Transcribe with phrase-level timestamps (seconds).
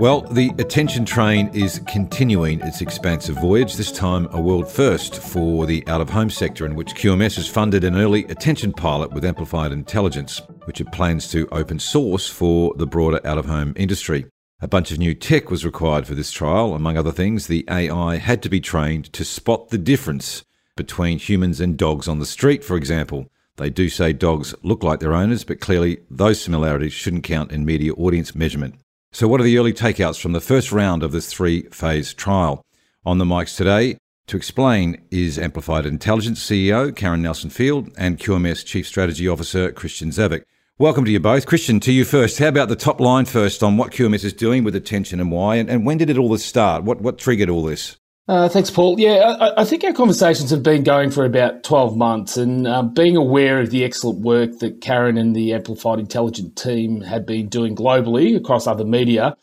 [0.00, 5.66] Well, the attention train is continuing its expansive voyage, this time a world first for
[5.66, 9.24] the out of home sector, in which QMS has funded an early attention pilot with
[9.24, 14.26] Amplified Intelligence, which it plans to open source for the broader out of home industry.
[14.60, 16.74] A bunch of new tech was required for this trial.
[16.74, 20.44] Among other things, the AI had to be trained to spot the difference
[20.76, 23.30] between humans and dogs on the street, for example.
[23.58, 27.64] They do say dogs look like their owners, but clearly those similarities shouldn't count in
[27.64, 28.74] media audience measurement.
[29.14, 32.64] So, what are the early takeouts from the first round of this three phase trial?
[33.06, 38.66] On the mics today to explain is Amplified Intelligence CEO Karen Nelson Field and QMS
[38.66, 40.42] Chief Strategy Officer Christian Zavecz.
[40.78, 41.46] Welcome to you both.
[41.46, 42.40] Christian, to you first.
[42.40, 45.56] How about the top line first on what QMS is doing with attention and why,
[45.56, 46.82] and, and when did it all this start?
[46.82, 47.96] What, what triggered all this?
[48.26, 48.98] Uh, thanks, Paul.
[48.98, 52.82] Yeah, I, I, think our conversations have been going for about 12 months, and uh,
[52.82, 57.48] being aware of the excellent work that Karen and the Amplified Intelligent team had been
[57.48, 59.36] doing globally across other media,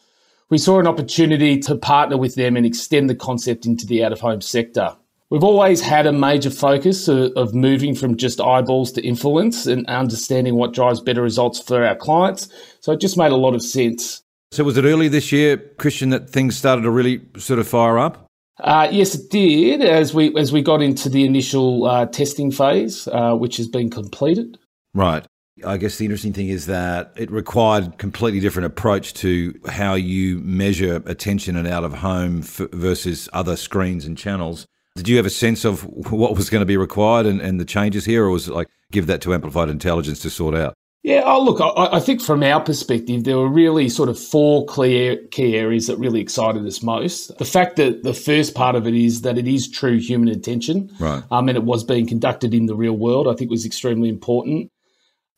[0.50, 4.14] we saw an opportunity to partner with them and extend the concept into the out
[4.14, 4.96] of home sector.
[5.30, 9.86] We've always had a major focus of, of moving from just eyeballs to influence and
[9.86, 12.50] understanding what drives better results for our clients.
[12.80, 14.24] So it just made a lot of sense.
[14.52, 17.98] So, was it early this year, Christian, that things started to really sort of fire
[17.98, 18.28] up?
[18.62, 19.82] Uh, yes, it did.
[19.82, 23.90] As we as we got into the initial uh, testing phase, uh, which has been
[23.90, 24.58] completed.
[24.94, 25.26] Right.
[25.66, 30.40] I guess the interesting thing is that it required completely different approach to how you
[30.40, 34.66] measure attention and out of home f- versus other screens and channels.
[34.96, 37.66] Did you have a sense of what was going to be required and, and the
[37.66, 40.74] changes here, or was it like give that to amplified intelligence to sort out?
[41.04, 44.68] Yeah, oh, look, I, I, think from our perspective, there were really sort of four
[44.68, 47.36] clear key areas that really excited us most.
[47.40, 50.92] The fact that the first part of it is that it is true human attention,
[51.00, 51.24] right.
[51.32, 54.72] um, and it was being conducted in the real world, I think was extremely important.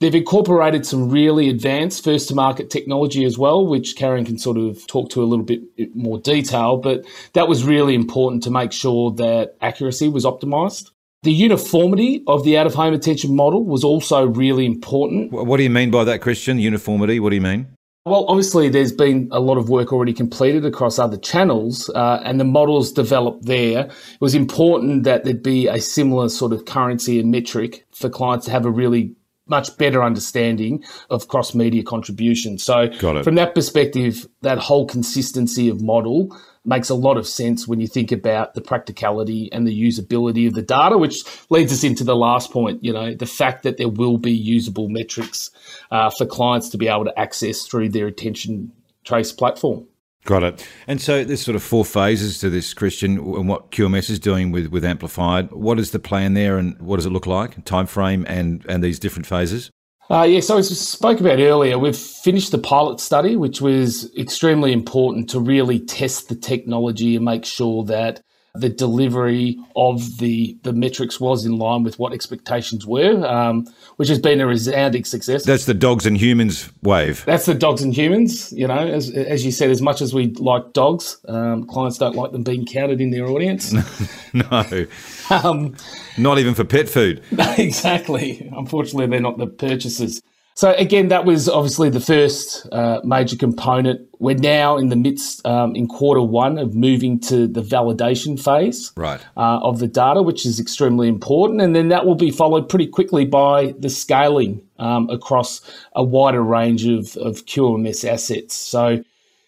[0.02, 4.58] They've incorporated some really advanced first to market technology as well, which Karen can sort
[4.58, 5.62] of talk to a little bit
[5.96, 10.92] more detail, but that was really important to make sure that accuracy was optimized.
[11.24, 15.32] The uniformity of the out of home attention model was also really important.
[15.32, 16.60] What do you mean by that, Christian?
[16.60, 17.22] Uniformity?
[17.22, 17.68] What do you mean?
[18.06, 22.42] Well, obviously, there's been a lot of work already completed across other channels, uh, and
[22.42, 23.86] the models developed there.
[23.86, 28.46] It was important that there'd be a similar sort of currency and metric for clients
[28.48, 29.16] to have a really
[29.48, 32.58] much better understanding of cross media contribution.
[32.58, 32.92] So,
[33.24, 37.88] from that perspective, that whole consistency of model makes a lot of sense when you
[37.88, 42.16] think about the practicality and the usability of the data, which leads us into the
[42.16, 42.84] last point.
[42.84, 45.52] You know, the fact that there will be usable metrics
[45.92, 48.72] uh, for clients to be able to access through their attention
[49.04, 49.88] trace platform.
[50.26, 50.68] Got it.
[50.88, 54.52] And so there's sort of four phases to this, Christian, and what QMS is doing
[54.52, 55.52] with, with Amplified.
[55.52, 57.64] What is the plan there and what does it look like?
[57.66, 59.70] Time frame and, and these different phases?
[60.10, 64.14] Uh, yeah, so as we spoke about earlier, we've finished the pilot study, which was
[64.18, 68.22] extremely important to really test the technology and make sure that
[68.56, 73.66] the delivery of the the metrics was in line with what expectations were, um,
[73.96, 75.44] which has been a resounding success.
[75.44, 77.26] That's the dogs and humans wave.
[77.26, 78.54] That's the dogs and humans.
[78.54, 82.16] You know, as, as you said, as much as we like dogs, um, clients don't
[82.16, 83.74] like them being counted in their audience.
[84.34, 84.86] no,
[85.32, 85.76] um,
[86.20, 87.24] not even for pet food.
[87.58, 88.52] exactly.
[88.56, 90.22] Unfortunately, they're not the purchasers.
[90.56, 94.08] So again, that was obviously the first uh, major component.
[94.20, 98.92] We're now in the midst, um, in quarter one, of moving to the validation phase
[98.96, 99.20] right.
[99.36, 102.88] uh, of the data, which is extremely important, and then that will be followed pretty
[102.88, 105.62] quickly by the scaling um, across
[105.96, 108.56] a wider range of, of QMS assets.
[108.56, 109.04] So,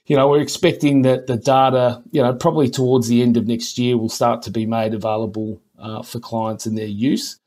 [0.07, 3.77] you know, we're expecting that the data, you know, probably towards the end of next
[3.77, 7.38] year, will start to be made available uh, for clients and their use.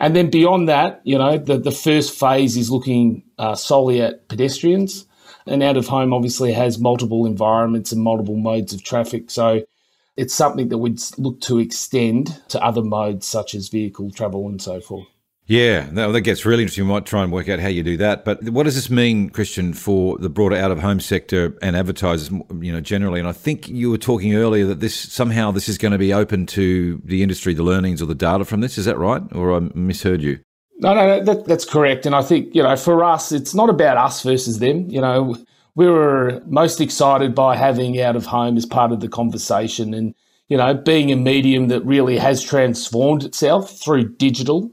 [0.00, 4.28] And then beyond that, you know, the, the first phase is looking uh, solely at
[4.28, 5.06] pedestrians.
[5.46, 9.30] And out of home obviously has multiple environments and multiple modes of traffic.
[9.30, 9.62] So
[10.16, 14.60] it's something that we'd look to extend to other modes such as vehicle travel and
[14.60, 15.06] so forth.
[15.50, 16.86] Yeah, that, gets really interesting.
[16.86, 18.24] We might try and work out how you do that.
[18.24, 22.30] But what does this mean, Christian, for the broader out of home sector and advertisers,
[22.60, 23.18] you know, generally?
[23.18, 26.14] And I think you were talking earlier that this somehow this is going to be
[26.14, 28.78] open to the industry, the learnings or the data from this.
[28.78, 30.38] Is that right, or I misheard you?
[30.78, 32.06] No, no, that, that's correct.
[32.06, 34.88] And I think you know, for us, it's not about us versus them.
[34.88, 35.36] You know,
[35.74, 40.14] we were most excited by having out of home as part of the conversation and
[40.46, 44.70] you know being a medium that really has transformed itself through digital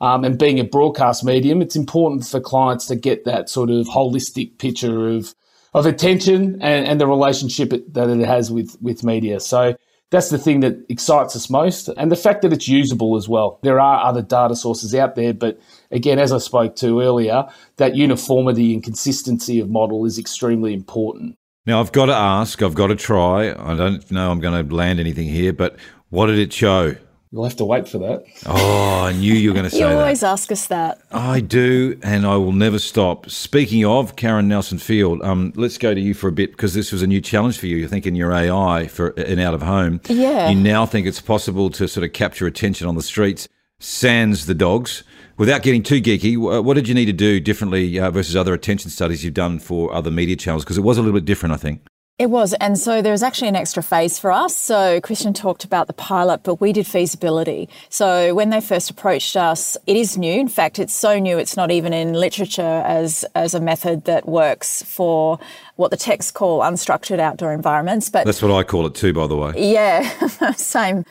[0.00, 3.86] um, and being a broadcast medium it's important for clients to get that sort of
[3.86, 5.34] holistic picture of
[5.72, 9.74] of attention and, and the relationship it, that it has with with media so
[10.10, 13.60] that's the thing that excites us most and the fact that it's usable as well
[13.62, 15.60] there are other data sources out there but
[15.90, 21.36] again, as I spoke to earlier, that uniformity and consistency of model is extremely important.
[21.66, 23.50] Now, I've got to ask, I've got to try.
[23.50, 25.76] I don't know I'm going to land anything here, but
[26.08, 26.96] what did it show?
[27.32, 28.24] You'll have to wait for that.
[28.44, 29.90] Oh, I knew you were going to say that.
[29.92, 30.32] You always that.
[30.32, 31.00] ask us that.
[31.12, 33.30] I do, and I will never stop.
[33.30, 36.90] Speaking of Karen Nelson Field, um, let's go to you for a bit because this
[36.90, 37.76] was a new challenge for you.
[37.76, 40.00] You're thinking your AI for an out of home.
[40.08, 40.50] Yeah.
[40.50, 43.48] You now think it's possible to sort of capture attention on the streets,
[43.78, 45.04] sans the dogs
[45.40, 48.90] without getting too geeky, what did you need to do differently uh, versus other attention
[48.90, 50.64] studies you've done for other media channels?
[50.64, 51.86] Because it was a little bit different, I think.
[52.20, 52.52] It was.
[52.60, 54.54] And so there was actually an extra phase for us.
[54.54, 57.66] So Christian talked about the pilot, but we did feasibility.
[57.88, 60.38] So when they first approached us, it is new.
[60.38, 64.28] In fact, it's so new it's not even in literature as as a method that
[64.28, 65.38] works for
[65.76, 68.10] what the techs call unstructured outdoor environments.
[68.10, 69.54] But That's what I call it too, by the way.
[69.56, 70.06] Yeah,
[70.56, 71.06] same.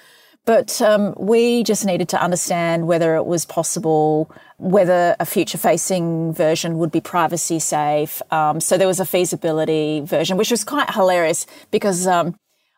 [0.50, 6.34] But um, we just needed to understand whether it was possible, whether a future facing
[6.34, 8.19] version would be privacy safe.
[8.31, 12.36] Um, so there was a feasibility version, which was quite hilarious because um,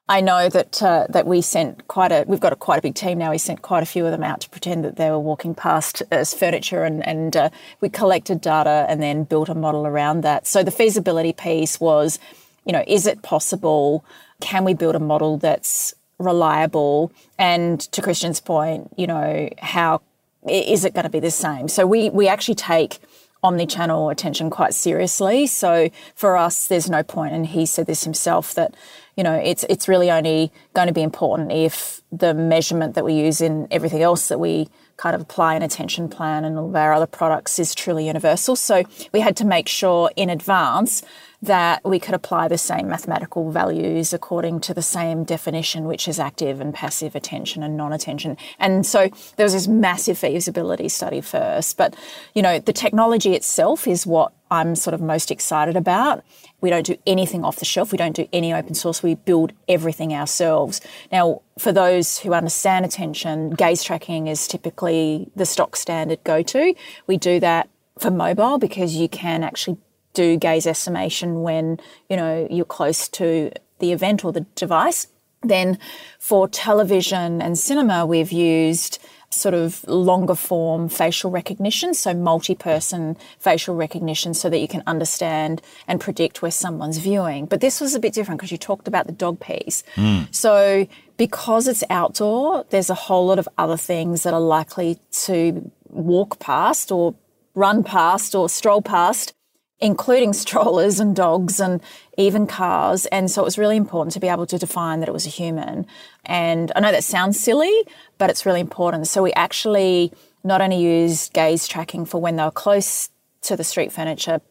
[0.09, 2.95] I know that uh, that we sent quite a we've got a quite a big
[2.95, 3.31] team now.
[3.31, 6.03] We sent quite a few of them out to pretend that they were walking past
[6.12, 10.45] as furniture, and and uh, we collected data and then built a model around that.
[10.45, 12.19] So the feasibility piece was,
[12.65, 14.03] you know, is it possible?
[14.41, 20.01] Can we build a model that's reliable and to Christian's point, you know, how
[20.47, 21.68] is it going to be the same?
[21.68, 23.00] So we we actually take
[23.44, 25.47] omni-channel attention quite seriously.
[25.47, 28.75] So for us, there's no point, and he said this himself that
[29.18, 33.13] you know it's it's really only going to be important if the measurement that we
[33.13, 34.69] use in everything else that we
[35.01, 38.56] kind of apply an attention plan and all of our other products is truly universal.
[38.56, 41.01] So we had to make sure in advance
[41.42, 46.19] that we could apply the same mathematical values according to the same definition, which is
[46.19, 48.38] active and passive attention and non-attention.
[48.59, 51.77] And so there was this massive feasibility study first.
[51.77, 51.95] But,
[52.36, 56.24] you know, the technology itself is what I'm sort of most excited about.
[56.59, 57.94] We don't do anything off the shelf.
[57.94, 59.01] We don't do any open source.
[59.01, 60.81] We build everything ourselves.
[61.12, 66.75] Now, for those who understand attention, gaze tracking is typically the stock standard go to.
[67.07, 69.77] We do that for mobile because you can actually
[70.13, 75.07] do gaze estimation when you know you're close to the event or the device.
[75.44, 75.80] Then
[76.19, 79.00] for television and cinema, we've used
[79.33, 84.83] sort of longer form facial recognition, so multi person facial recognition, so that you can
[84.85, 87.45] understand and predict where someone's viewing.
[87.45, 89.83] But this was a bit different because you talked about the dog piece.
[89.95, 90.33] Mm.
[90.33, 90.87] So
[91.17, 96.39] because it's outdoor, there's a whole lot of other things that are likely to walk
[96.39, 97.15] past or
[97.53, 99.33] run past or stroll past
[99.81, 101.81] including strollers and dogs and
[102.17, 103.07] even cars.
[103.07, 105.29] And so it was really important to be able to define that it was a
[105.29, 105.87] human.
[106.25, 107.73] And I know that sounds silly,
[108.18, 109.07] but it's really important.
[109.07, 110.13] So we actually
[110.44, 113.09] not only used gaze tracking for when they were close
[113.44, 114.41] to the street furniture,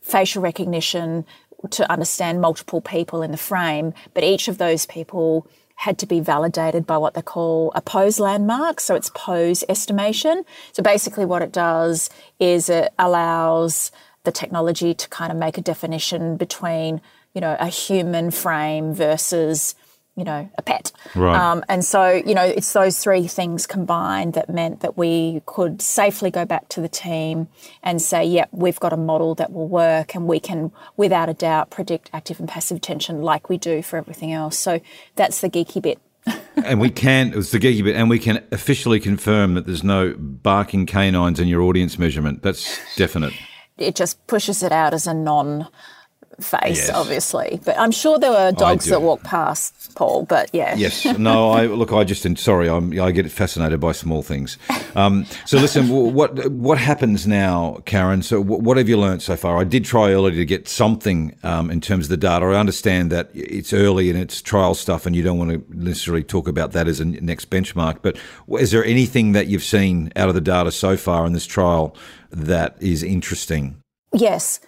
[0.00, 1.26] facial recognition
[1.70, 6.18] to understand multiple people in the frame, but each of those people had to be
[6.18, 8.80] validated by what they call a pose landmark.
[8.80, 10.44] So it's pose estimation.
[10.72, 12.10] So basically, what it does
[12.40, 13.92] is it allows
[14.24, 17.00] the technology to kind of make a definition between,
[17.32, 19.74] you know, a human frame versus,
[20.18, 20.92] you know, a pet.
[21.14, 21.36] Right.
[21.36, 25.80] Um, and so, you know, it's those three things combined that meant that we could
[25.80, 27.48] safely go back to the team
[27.82, 31.34] and say, yep, we've got a model that will work and we can, without a
[31.34, 34.58] doubt, predict active and passive attention like we do for everything else.
[34.58, 34.80] So
[35.14, 35.98] that's the geeky bit.
[36.56, 40.14] and we can, it's the geeky bit, and we can officially confirm that there's no
[40.18, 42.42] barking canines in your audience measurement.
[42.42, 43.32] That's definite
[43.78, 45.68] it just pushes it out as a non
[46.40, 46.90] face, yes.
[46.90, 47.60] obviously.
[47.64, 50.24] But I'm sure there were dogs that walked past Paul.
[50.24, 50.74] But yeah.
[50.76, 51.04] Yes.
[51.18, 51.50] No.
[51.50, 51.92] I look.
[51.92, 52.68] I just sorry.
[52.68, 54.58] I'm, I get fascinated by small things.
[54.94, 55.88] Um, so listen.
[55.88, 58.22] what what happens now, Karen?
[58.22, 59.58] So what have you learned so far?
[59.58, 62.46] I did try earlier to get something um, in terms of the data.
[62.46, 66.22] I understand that it's early and it's trial stuff, and you don't want to necessarily
[66.22, 67.98] talk about that as a next benchmark.
[68.02, 68.16] But
[68.58, 71.96] is there anything that you've seen out of the data so far in this trial
[72.30, 73.82] that is interesting?
[74.12, 74.60] Yes.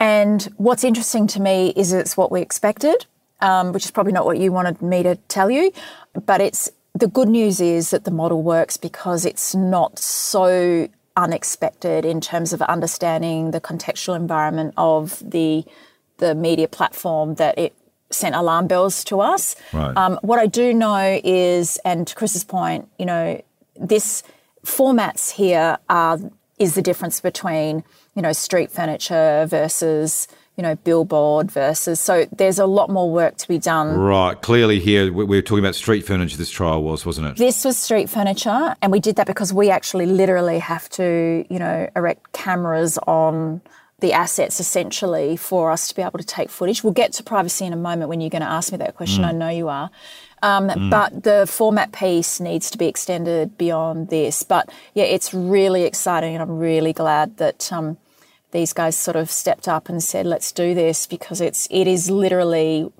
[0.00, 3.06] And what's interesting to me is it's what we expected,
[3.40, 5.72] um, which is probably not what you wanted me to tell you.
[6.26, 12.04] But it's the good news is that the model works because it's not so unexpected
[12.04, 15.64] in terms of understanding the contextual environment of the
[16.18, 17.74] the media platform that it
[18.10, 19.54] sent alarm bells to us.
[19.72, 19.96] Right.
[19.96, 23.40] Um, what I do know is, and to Chris's point, you know,
[23.76, 24.22] this
[24.64, 26.18] formats here are
[26.58, 27.84] is the difference between
[28.18, 32.00] you know street furniture versus you know billboard versus.
[32.00, 33.96] So there's a lot more work to be done.
[33.96, 34.34] Right.
[34.42, 36.36] Clearly, here we we were talking about street furniture.
[36.36, 37.36] This trial was, wasn't it?
[37.36, 41.60] this was street furniture and we did that because we actually literally have to you
[41.60, 43.60] know erect cameras on
[44.00, 46.82] the assets essentially for us to be able to take footage.
[46.82, 49.24] We'll get to privacy in a moment when you're going to ask me that question.
[49.24, 49.90] I know you are.
[50.40, 54.44] Um, but the format piece needs to be extended beyond this.
[54.44, 57.96] But yeah it's really exciting and i'm really glad that um,
[58.52, 62.10] these guys sort of stepped up and said let's do this because it's it is
[62.10, 62.90] literally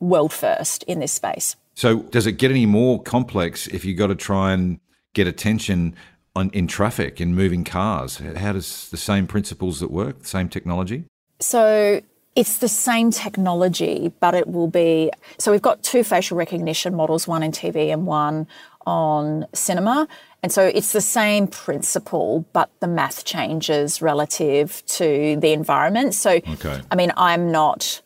[0.00, 4.06] world first in this space So, does it get any more complex if you've got
[4.06, 4.80] to try and
[5.12, 5.94] get attention
[6.34, 8.18] on in traffic in moving cars?
[8.18, 11.04] How does the same principles that work, the same technology?
[11.40, 12.00] So
[12.34, 15.10] it's the same technology, but it will be.
[15.38, 18.46] So we've got two facial recognition models, one in TV and one
[18.86, 20.06] on cinema.
[20.42, 26.14] And so it's the same principle, but the math changes relative to the environment.
[26.14, 26.80] So, Okay.
[26.90, 28.02] I mean, I'm not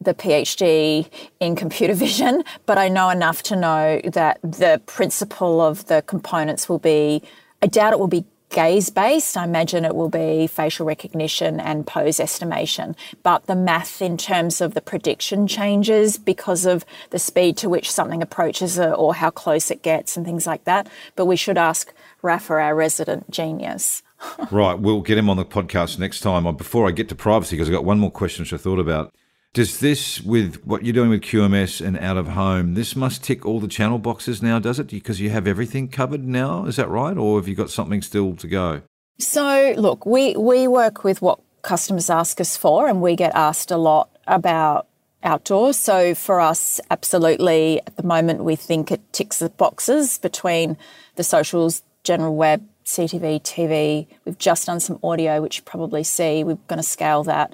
[0.00, 1.08] the PhD
[1.40, 6.68] in computer vision, but I know enough to know that the principle of the components
[6.68, 7.22] will be,
[7.62, 9.36] I doubt it will be gaze based.
[9.36, 12.94] I imagine it will be facial recognition and pose estimation.
[13.22, 17.90] But the math in terms of the prediction changes because of the speed to which
[17.90, 20.88] something approaches or how close it gets and things like that.
[21.16, 21.92] But we should ask
[22.22, 24.02] Rafa, our resident genius.
[24.50, 24.78] right.
[24.78, 26.44] We'll get him on the podcast next time.
[26.56, 29.14] Before I get to privacy, because I've got one more question which I thought about.
[29.52, 33.44] Does this, with what you're doing with QMS and out of home, this must tick
[33.44, 34.86] all the channel boxes now, does it?
[34.86, 37.16] Because you have everything covered now, is that right?
[37.16, 38.82] Or have you got something still to go?
[39.18, 43.72] So, look, we, we work with what customers ask us for, and we get asked
[43.72, 44.86] a lot about
[45.24, 45.76] outdoors.
[45.76, 50.76] So, for us, absolutely, at the moment, we think it ticks the boxes between
[51.16, 54.06] the socials, general web, CTV, TV.
[54.24, 56.44] We've just done some audio, which you probably see.
[56.44, 57.52] We're going to scale that.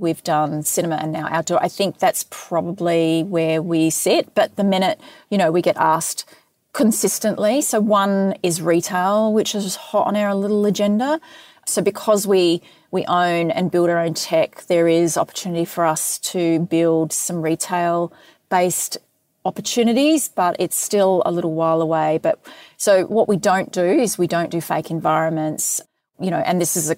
[0.00, 1.62] We've done cinema and now outdoor.
[1.62, 4.34] I think that's probably where we sit.
[4.34, 5.00] But the minute,
[5.30, 6.24] you know, we get asked
[6.72, 7.60] consistently.
[7.60, 11.20] So one is retail, which is hot on our little agenda.
[11.66, 16.18] So because we we own and build our own tech, there is opportunity for us
[16.18, 18.12] to build some retail
[18.48, 18.96] based
[19.44, 22.18] opportunities, but it's still a little while away.
[22.22, 22.38] But
[22.76, 25.80] so what we don't do is we don't do fake environments.
[26.20, 26.96] You know, and this is a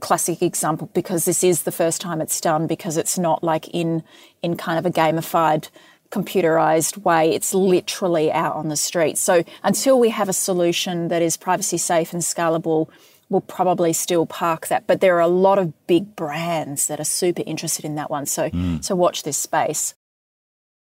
[0.00, 4.02] classic example because this is the first time it's done because it's not like in
[4.42, 5.68] in kind of a gamified
[6.10, 7.34] computerized way.
[7.34, 9.18] It's literally out on the street.
[9.18, 12.88] So until we have a solution that is privacy safe and scalable,
[13.30, 14.86] we'll probably still park that.
[14.86, 18.26] But there are a lot of big brands that are super interested in that one.
[18.26, 18.80] So hmm.
[18.80, 19.94] so watch this space.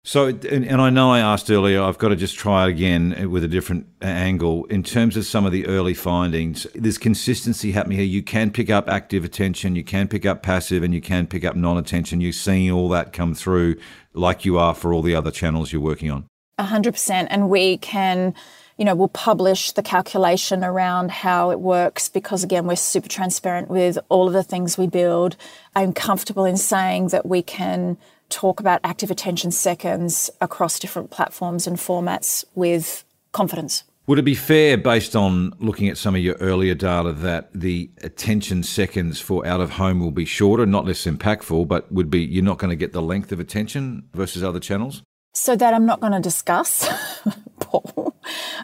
[0.05, 3.31] So, and, and I know I asked earlier, I've got to just try it again
[3.31, 4.65] with a different angle.
[4.65, 8.05] In terms of some of the early findings, there's consistency happening here.
[8.05, 11.45] You can pick up active attention, you can pick up passive, and you can pick
[11.45, 12.19] up non attention.
[12.19, 13.77] You're seeing all that come through
[14.13, 16.25] like you are for all the other channels you're working on.
[16.57, 17.29] A hundred percent.
[17.31, 18.33] And we can,
[18.77, 23.69] you know, we'll publish the calculation around how it works because again, we're super transparent
[23.69, 25.37] with all of the things we build.
[25.77, 27.97] I'm comfortable in saying that we can
[28.33, 33.83] talk about active attention seconds across different platforms and formats with confidence.
[34.05, 37.89] Would it be fair, based on looking at some of your earlier data, that the
[38.01, 42.19] attention seconds for out of home will be shorter, not less impactful, but would be
[42.19, 45.03] you're not going to get the length of attention versus other channels?
[45.33, 46.87] So that I'm not going to discuss,
[47.61, 48.13] Paul.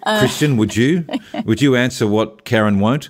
[0.03, 1.05] Christian, would you?
[1.45, 3.09] Would you answer what Karen won't?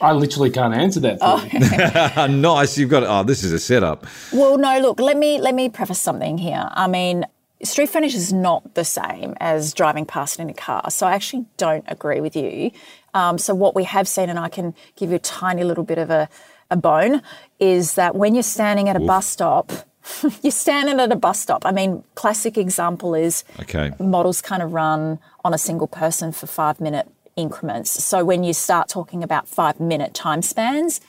[0.00, 2.36] I literally can't answer that for you.
[2.40, 2.78] nice.
[2.78, 3.02] You've got.
[3.04, 4.06] Oh, this is a setup.
[4.32, 6.68] Well, no, look, let me let me preface something here.
[6.72, 7.26] I mean,
[7.62, 10.90] street furniture is not the same as driving past it in a car.
[10.90, 12.70] So I actually don't agree with you.
[13.14, 15.98] Um, so what we have seen, and I can give you a tiny little bit
[15.98, 16.28] of a,
[16.70, 17.22] a bone,
[17.58, 19.72] is that when you're standing at a bus stop,
[20.42, 21.66] you're standing at a bus stop.
[21.66, 23.92] I mean, classic example is Okay.
[23.98, 27.08] models kind of run on a single person for five minute
[27.38, 28.04] increments.
[28.04, 31.00] So when you start talking about five minute time spans,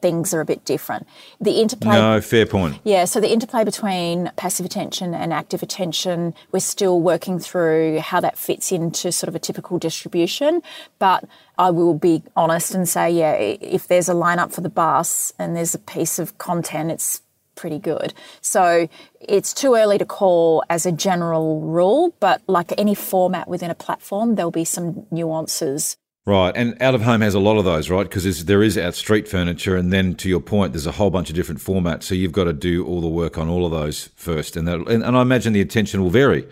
[0.00, 1.06] things are a bit different.
[1.40, 1.94] The interplay.
[1.94, 2.80] No, fair point.
[2.84, 8.20] Yeah, so the interplay between passive attention and active attention, we're still working through how
[8.20, 10.62] that fits into sort of a typical distribution.
[10.98, 11.24] But
[11.56, 15.54] I will be honest and say, yeah, if there's a lineup for the bus and
[15.56, 17.22] there's a piece of content, it's
[17.58, 18.14] pretty good.
[18.40, 18.88] So
[19.20, 23.74] it's too early to call as a general rule, but like any format within a
[23.74, 25.98] platform, there'll be some nuances.
[26.24, 28.02] Right, and out of home has a lot of those, right?
[28.02, 31.30] Because there is out street furniture, and then to your point, there's a whole bunch
[31.30, 32.02] of different formats.
[32.02, 34.78] So you've got to do all the work on all of those first, and that,
[34.88, 36.46] and, and I imagine the attention will vary.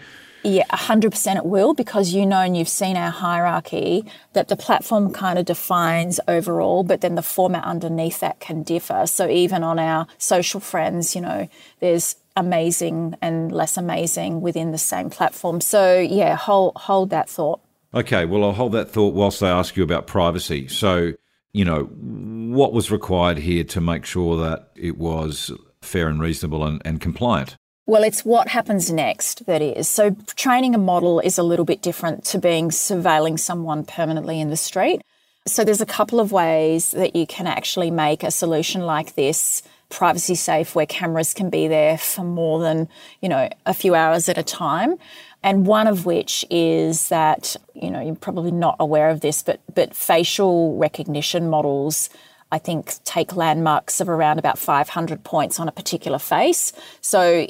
[0.48, 5.12] Yeah, 100% it will because you know and you've seen our hierarchy that the platform
[5.12, 9.08] kind of defines overall, but then the format underneath that can differ.
[9.08, 11.48] So even on our social friends, you know,
[11.80, 15.60] there's amazing and less amazing within the same platform.
[15.60, 17.58] So yeah, hold hold that thought.
[17.92, 20.68] Okay, well, I'll hold that thought whilst I ask you about privacy.
[20.68, 21.14] So,
[21.54, 25.50] you know, what was required here to make sure that it was
[25.82, 27.56] fair and reasonable and, and compliant?
[27.86, 29.88] Well, it's what happens next that is.
[29.88, 34.50] So, training a model is a little bit different to being surveilling someone permanently in
[34.50, 35.02] the street.
[35.46, 39.62] So, there's a couple of ways that you can actually make a solution like this
[39.88, 42.88] privacy safe where cameras can be there for more than,
[43.20, 44.98] you know, a few hours at a time
[45.46, 49.60] and one of which is that you know you're probably not aware of this, but
[49.74, 52.10] but facial recognition models.
[52.50, 56.72] I think take landmarks of around about 500 points on a particular face.
[57.00, 57.46] So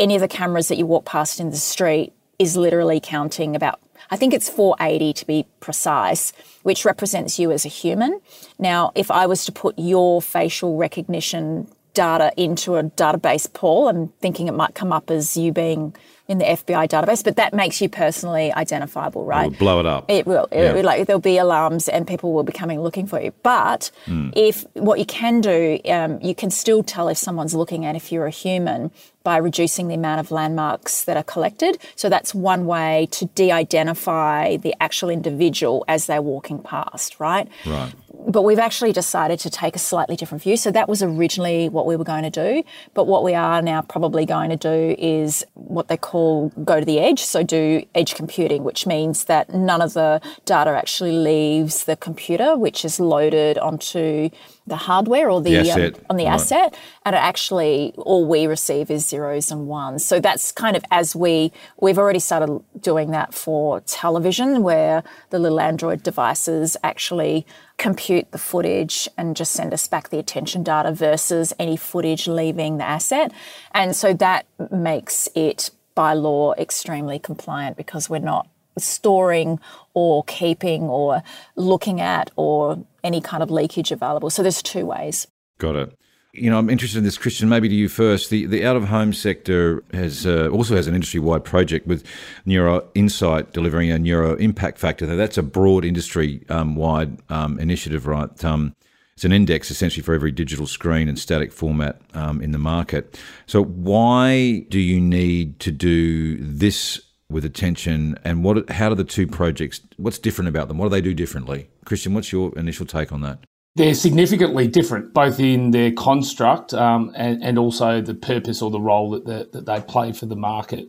[0.00, 3.80] any of the cameras that you walk past in the street is literally counting about
[4.10, 8.20] I think it's 480 to be precise, which represents you as a human.
[8.58, 14.08] Now, if I was to put your facial recognition data into a database pool, I'm
[14.20, 15.94] thinking it might come up as you being
[16.30, 19.46] in the FBI database, but that makes you personally identifiable, right?
[19.46, 20.04] It will blow it up.
[20.08, 20.46] It will.
[20.52, 20.82] It, yeah.
[20.82, 23.32] like there'll be alarms and people will be coming looking for you.
[23.42, 24.32] But mm.
[24.36, 28.12] if what you can do, um, you can still tell if someone's looking at if
[28.12, 28.92] you're a human
[29.24, 31.78] by reducing the amount of landmarks that are collected.
[31.96, 37.48] So that's one way to de-identify the actual individual as they're walking past, right?
[37.66, 37.92] Right
[38.26, 40.56] but we've actually decided to take a slightly different view.
[40.56, 42.62] So that was originally what we were going to do.
[42.94, 46.86] But what we are now probably going to do is what they call go to
[46.86, 47.20] the edge.
[47.20, 52.56] So do edge computing, which means that none of the data actually leaves the computer,
[52.56, 54.30] which is loaded onto
[54.66, 56.34] the hardware or the, the um, on the right.
[56.34, 56.74] asset,
[57.04, 60.04] and it actually all we receive is zeros and ones.
[60.04, 65.38] So that's kind of as we we've already started doing that for television, where the
[65.38, 67.46] little Android devices actually
[67.80, 72.76] compute the footage and just send us back the attention data versus any footage leaving
[72.76, 73.32] the asset,
[73.72, 78.46] and so that makes it by law extremely compliant because we're not
[78.78, 79.58] storing
[79.94, 81.22] or keeping or
[81.56, 84.28] looking at or any kind of leakage available.
[84.28, 85.26] So there's two ways.
[85.58, 85.98] Got it.
[86.32, 87.48] You know, I'm interested in this, Christian.
[87.48, 88.30] Maybe to you first.
[88.30, 92.04] The the out of home sector has uh, also has an industry wide project with
[92.46, 95.06] Neuro Insight delivering a neuro impact factor.
[95.06, 98.44] Now, that's a broad industry um, wide um, initiative, right?
[98.44, 98.76] Um,
[99.14, 103.20] it's an index essentially for every digital screen and static format um, in the market.
[103.46, 109.04] So, why do you need to do this with attention and what how do the
[109.04, 112.84] two projects what's different about them what do they do differently christian what's your initial
[112.84, 113.38] take on that
[113.76, 118.80] they're significantly different both in their construct um, and, and also the purpose or the
[118.80, 120.88] role that, that they play for the market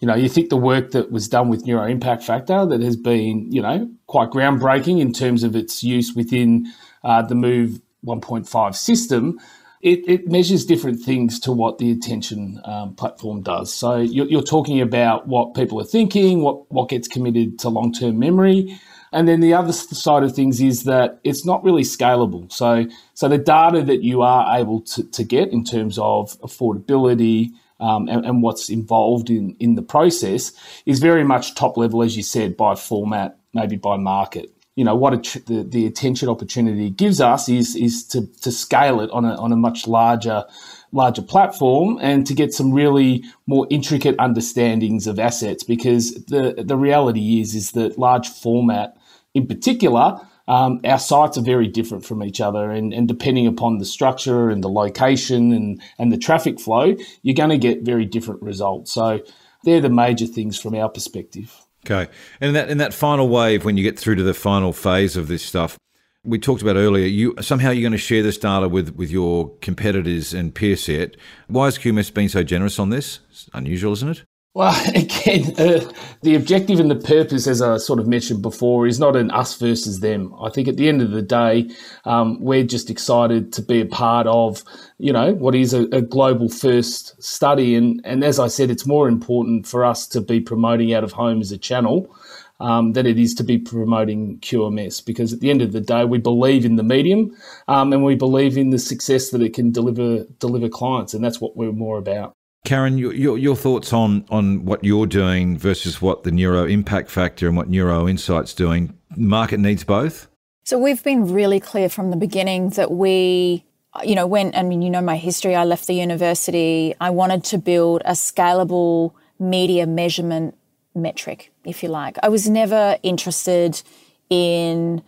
[0.00, 2.96] you know you think the work that was done with neuro impact factor that has
[2.96, 6.66] been you know quite groundbreaking in terms of its use within
[7.04, 9.38] uh, the move 1.5 system
[9.84, 13.70] it, it, measures different things to what the attention um, platform does.
[13.70, 17.92] So you're, you're, talking about what people are thinking, what, what gets committed to long
[17.92, 18.80] term memory.
[19.14, 22.50] And then the other side of things is that it's not really scalable.
[22.52, 27.50] So, so the data that you are able to, to get in terms of affordability
[27.78, 30.52] um, and, and what's involved in, in the process
[30.84, 34.94] is very much top level, as you said, by format, maybe by market you know
[34.94, 39.24] what a, the, the attention opportunity gives us is is to, to scale it on
[39.24, 40.44] a, on a much larger
[40.92, 46.76] larger platform and to get some really more intricate understandings of assets because the the
[46.76, 48.96] reality is is that large format
[49.34, 53.78] in particular um, our sites are very different from each other and, and depending upon
[53.78, 58.04] the structure and the location and, and the traffic flow you're going to get very
[58.04, 59.20] different results so
[59.64, 63.64] they're the major things from our perspective Okay, and in that in that final wave,
[63.64, 65.76] when you get through to the final phase of this stuff,
[66.24, 67.06] we talked about earlier.
[67.06, 71.16] You somehow you're going to share this data with with your competitors and peer set.
[71.46, 73.20] Why has QMS been so generous on this?
[73.30, 74.24] It's unusual, isn't it?
[74.54, 79.00] Well, again, uh, the objective and the purpose, as I sort of mentioned before, is
[79.00, 80.32] not an us versus them.
[80.40, 81.68] I think at the end of the day,
[82.04, 84.62] um, we're just excited to be a part of,
[84.98, 87.74] you know, what is a, a, global first study.
[87.74, 91.10] And, and as I said, it's more important for us to be promoting out of
[91.10, 92.14] home as a channel
[92.60, 96.04] um, than it is to be promoting QMS because at the end of the day,
[96.04, 97.36] we believe in the medium
[97.66, 101.12] um, and we believe in the success that it can deliver deliver clients.
[101.12, 102.33] And that's what we're more about.
[102.64, 107.10] Karen, your, your, your, thoughts on, on what you're doing versus what the Neuro Impact
[107.10, 108.96] Factor and what Neuro Insight's doing.
[109.16, 110.28] Market needs both?
[110.64, 113.66] So we've been really clear from the beginning that we,
[114.02, 117.44] you know, when, I mean, you know my history, I left the university, I wanted
[117.44, 120.56] to build a scalable media measurement
[120.94, 122.16] metric, if you like.
[122.22, 123.82] I was never interested
[124.30, 125.02] in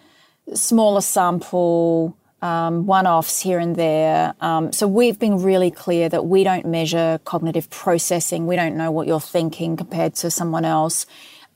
[0.52, 4.34] smaller sample, um, one offs here and there.
[4.40, 8.46] Um, so we've been really clear that we don't measure cognitive processing.
[8.46, 11.06] We don't know what you're thinking compared to someone else.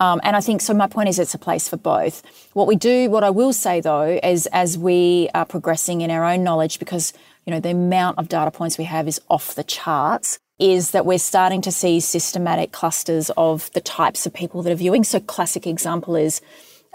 [0.01, 0.73] Um, and I think so.
[0.73, 2.23] My point is, it's a place for both.
[2.55, 6.25] What we do, what I will say though, is as we are progressing in our
[6.25, 7.13] own knowledge, because
[7.45, 11.05] you know the amount of data points we have is off the charts, is that
[11.05, 15.05] we're starting to see systematic clusters of the types of people that are viewing.
[15.05, 16.41] So, classic example is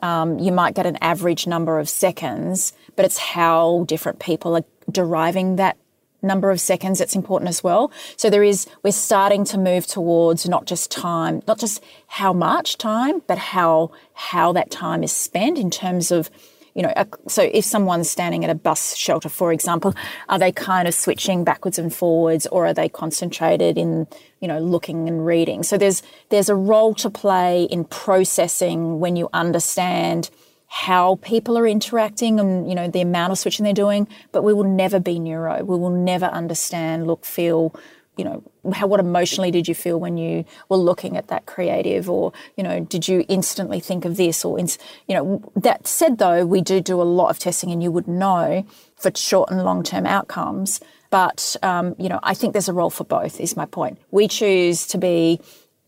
[0.05, 4.63] um, you might get an average number of seconds, but it's how different people are
[4.91, 5.77] deriving that
[6.21, 7.91] number of seconds that's important as well.
[8.15, 12.77] So there is, we're starting to move towards not just time, not just how much
[12.77, 16.29] time, but how, how that time is spent in terms of
[16.75, 16.93] you know,
[17.27, 19.95] so if someone's standing at a bus shelter, for example,
[20.27, 24.07] are they kind of switching backwards and forwards, or are they concentrated in,
[24.41, 25.63] you know, looking and reading?
[25.63, 30.29] So there's there's a role to play in processing when you understand
[30.67, 34.05] how people are interacting and you know the amount of switching they're doing.
[34.33, 35.63] But we will never be neuro.
[35.63, 37.73] We will never understand, look, feel,
[38.17, 42.09] you know, how what emotionally did you feel when you were looking at that creative,
[42.09, 46.17] or you know, did you instantly think of this, or ins- you know, that said
[46.17, 49.63] though, we do do a lot of testing, and you would know for short and
[49.63, 50.79] long term outcomes.
[51.09, 53.39] But um, you know, I think there's a role for both.
[53.39, 53.99] Is my point.
[54.11, 55.39] We choose to be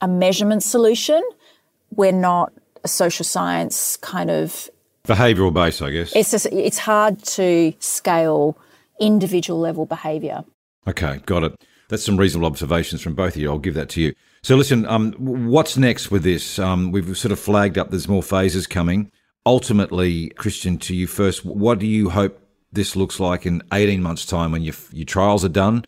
[0.02, 1.22] a measurement solution.
[1.96, 4.70] We're not a social science kind of
[5.08, 6.16] behavioural base, I guess.
[6.16, 8.58] It's just, it's hard to scale
[9.00, 10.44] individual level behaviour.
[10.88, 11.56] Okay, got it.
[11.90, 13.50] That's some reasonable observations from both of you.
[13.50, 14.14] I'll give that to you.
[14.42, 16.60] So, listen, um, what's next with this?
[16.60, 19.12] Um, we've sort of flagged up there's more phases coming.
[19.46, 24.26] Ultimately, Christian, to you first, what do you hope this looks like in 18 months'
[24.26, 25.86] time when your, your trials are done?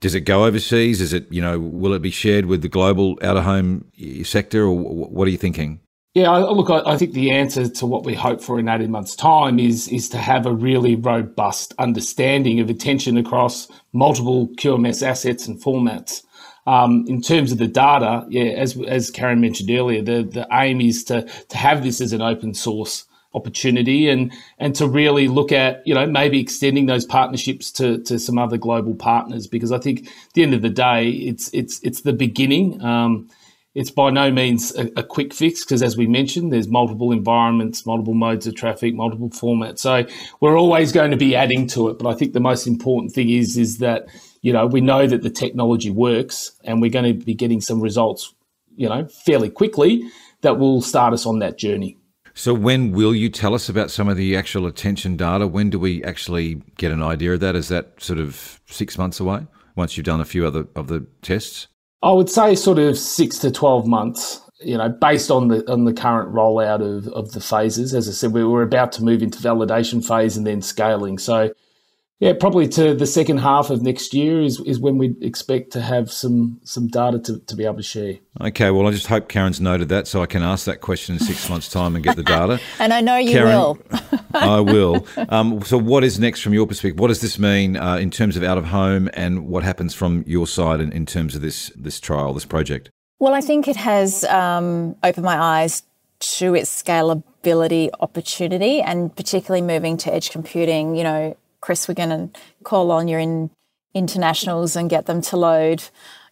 [0.00, 1.00] Does it go overseas?
[1.00, 3.84] Is it, you know, will it be shared with the global out of home
[4.24, 5.80] sector, or what are you thinking?
[6.14, 9.58] Yeah, look, I think the answer to what we hope for in 18 months' time
[9.58, 15.58] is, is to have a really robust understanding of attention across multiple QMS assets and
[15.58, 16.22] formats.
[16.66, 20.82] Um, in terms of the data, yeah, as, as Karen mentioned earlier, the, the aim
[20.82, 25.52] is to, to have this as an open source opportunity and and to really look
[25.52, 29.78] at you know maybe extending those partnerships to to some other global partners because I
[29.78, 32.82] think at the end of the day it's it's it's the beginning.
[32.82, 33.30] Um,
[33.74, 37.86] it's by no means a, a quick fix because, as we mentioned, there's multiple environments,
[37.86, 39.78] multiple modes of traffic, multiple formats.
[39.78, 40.04] So
[40.40, 41.98] we're always going to be adding to it.
[41.98, 44.08] But I think the most important thing is is that
[44.42, 47.80] you know we know that the technology works, and we're going to be getting some
[47.80, 48.34] results,
[48.76, 50.02] you know, fairly quickly
[50.42, 51.96] that will start us on that journey.
[52.34, 55.46] So when will you tell us about some of the actual attention data?
[55.46, 57.54] When do we actually get an idea of that?
[57.54, 61.06] Is that sort of six months away once you've done a few other of the
[61.20, 61.68] tests?
[62.02, 64.40] I would say sort of six to twelve months.
[64.60, 67.94] You know, based on the on the current rollout of, of the phases.
[67.94, 71.18] As I said, we were about to move into validation phase and then scaling.
[71.18, 71.52] So
[72.22, 75.80] yeah, probably to the second half of next year is, is when we expect to
[75.80, 78.14] have some some data to, to be able to share.
[78.40, 81.18] Okay, well, I just hope Karen's noted that so I can ask that question in
[81.18, 82.60] six months' time and get the data.
[82.78, 83.78] and I know you Karen, will.
[84.34, 85.04] I will.
[85.30, 87.00] Um, so, what is next from your perspective?
[87.00, 90.22] What does this mean uh, in terms of out of home, and what happens from
[90.24, 92.88] your side in, in terms of this this trial, this project?
[93.18, 95.82] Well, I think it has um, opened my eyes
[96.20, 100.94] to its scalability opportunity, and particularly moving to edge computing.
[100.94, 103.48] You know, Chris, we're going to call on your in,
[103.94, 105.82] internationals and get them to load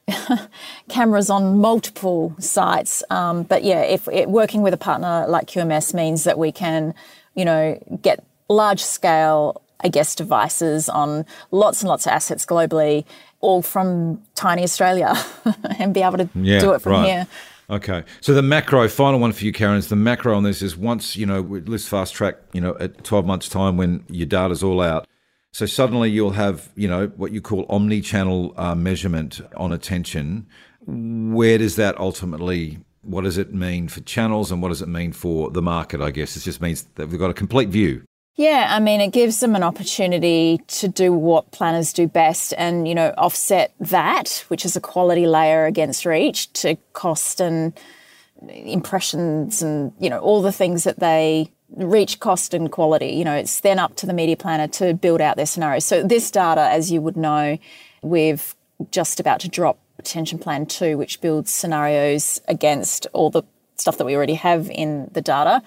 [0.89, 3.03] cameras on multiple sites.
[3.11, 6.95] Um, but yeah, if it, working with a partner like QMS means that we can,
[7.35, 13.05] you know, get large scale, I guess, devices on lots and lots of assets globally,
[13.41, 15.15] all from tiny Australia,
[15.79, 17.07] and be able to yeah, do it from right.
[17.07, 17.27] here.
[17.71, 18.03] Okay.
[18.21, 21.17] So the macro, final one for you, Karen, is the macro on this is once,
[21.17, 24.81] you know, let's fast track, you know, at 12 months' time when your data's all
[24.81, 25.07] out,
[25.53, 30.47] so suddenly you'll have, you know, what you call omni-channel uh, measurement on attention.
[30.87, 32.79] Where does that ultimately?
[33.03, 36.01] What does it mean for channels, and what does it mean for the market?
[36.01, 38.03] I guess it just means that we've got a complete view.
[38.37, 42.87] Yeah, I mean, it gives them an opportunity to do what planners do best and,
[42.89, 47.79] you know, offset that, which is a quality layer against reach, to cost and
[48.49, 53.09] impressions and, you know, all the things that they reach cost and quality.
[53.09, 55.85] You know, it's then up to the media planner to build out their scenarios.
[55.85, 57.59] So this data, as you would know,
[58.03, 58.55] we've
[58.91, 63.43] just about to drop attention plan two, which builds scenarios against all the
[63.77, 65.63] stuff that we already have in the data.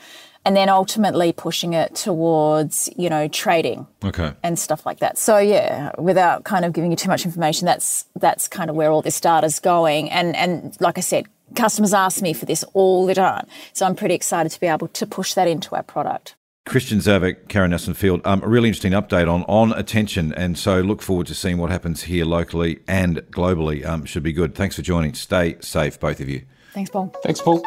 [0.46, 4.34] And then ultimately pushing it towards, you know, trading Okay.
[4.44, 5.18] and stuff like that.
[5.18, 8.92] So yeah, without kind of giving you too much information, that's that's kind of where
[8.92, 10.12] all this data's going.
[10.12, 13.48] And and like I said, customers ask me for this all the time.
[13.74, 16.36] So I'm pretty excited to be able to push that into our product.
[16.66, 20.80] Christian Zavecz, Karen Nelson Field, um, a really interesting update on on attention, and so
[20.80, 23.86] look forward to seeing what happens here locally and globally.
[23.86, 24.56] Um, should be good.
[24.56, 25.14] Thanks for joining.
[25.14, 26.44] Stay safe, both of you.
[26.74, 27.14] Thanks, Paul.
[27.22, 27.62] Thanks, Paul.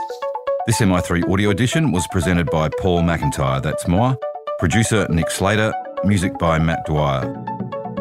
[0.66, 3.62] This MI3 audio edition was presented by Paul McIntyre.
[3.62, 4.18] That's Moa.
[4.58, 5.72] Producer Nick Slater.
[6.04, 7.75] Music by Matt Dwyer.